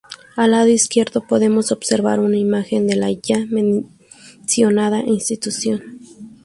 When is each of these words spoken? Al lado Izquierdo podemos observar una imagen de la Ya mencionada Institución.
Al 0.35 0.49
lado 0.49 0.67
Izquierdo 0.67 1.27
podemos 1.27 1.71
observar 1.71 2.19
una 2.21 2.35
imagen 2.35 2.87
de 2.87 2.95
la 2.95 3.11
Ya 3.11 3.45
mencionada 3.51 5.01
Institución. 5.01 5.99